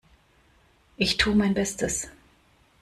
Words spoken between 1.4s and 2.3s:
Bestes.